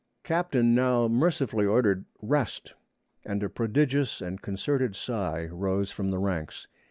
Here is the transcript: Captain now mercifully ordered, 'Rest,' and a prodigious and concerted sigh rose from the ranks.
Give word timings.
Captain 0.23 0.73
now 0.73 1.07
mercifully 1.07 1.63
ordered, 1.67 2.05
'Rest,' 2.23 2.73
and 3.23 3.43
a 3.43 3.49
prodigious 3.49 4.19
and 4.19 4.41
concerted 4.41 4.95
sigh 4.95 5.45
rose 5.51 5.91
from 5.91 6.09
the 6.09 6.17
ranks. 6.17 6.65